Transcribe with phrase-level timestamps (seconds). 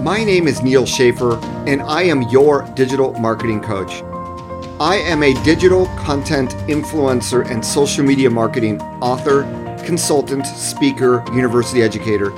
[0.00, 4.02] My name is Neal Schaffer, and I am your digital marketing coach.
[4.80, 9.44] I am a digital content influencer and social media marketing author,
[9.84, 12.32] consultant, speaker, university educator.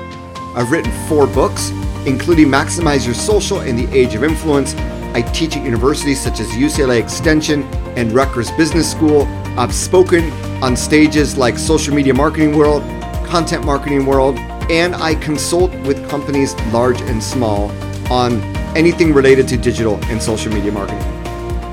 [0.54, 1.70] I've written four books,
[2.06, 4.74] including Maximize Your Social in the Age of Influence.
[5.14, 7.62] I teach at universities such as UCLA Extension
[7.96, 9.22] and Rutgers Business School.
[9.58, 10.30] I've spoken
[10.62, 12.82] on stages like Social Media Marketing World,
[13.26, 14.38] Content Marketing World,
[14.70, 17.70] and I consult with companies large and small
[18.10, 18.40] on
[18.76, 21.02] anything related to digital and social media marketing.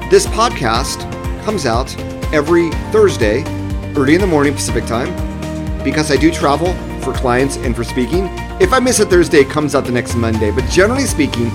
[0.09, 1.01] This podcast
[1.43, 1.95] comes out
[2.33, 3.43] every Thursday,
[3.95, 5.11] early in the morning Pacific time,
[5.83, 8.29] because I do travel for clients and for speaking.
[8.61, 10.51] If I miss a Thursday, it comes out the next Monday.
[10.51, 11.49] But generally speaking,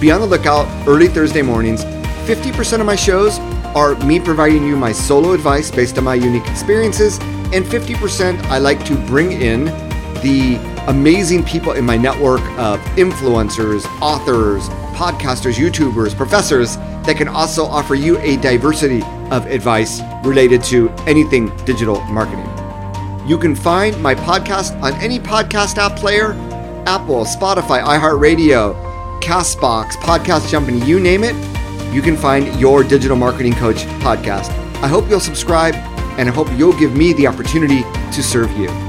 [0.00, 1.84] be on the lookout early Thursday mornings.
[2.26, 3.38] 50% of my shows
[3.74, 7.18] are me providing you my solo advice based on my unique experiences,
[7.52, 9.68] and 50% I like to bring in
[10.24, 10.56] the
[10.88, 17.94] amazing people in my network of influencers, authors, podcasters, YouTubers, professors that can also offer
[17.94, 22.48] you a diversity of advice related to anything digital marketing.
[23.28, 26.32] You can find my podcast on any podcast app player
[26.86, 28.74] Apple, Spotify, iHeartRadio,
[29.22, 31.34] Castbox, Podcast Jumping, you name it.
[31.94, 34.50] You can find your Digital Marketing Coach podcast.
[34.82, 35.74] I hope you'll subscribe
[36.18, 38.83] and I hope you'll give me the opportunity to serve you.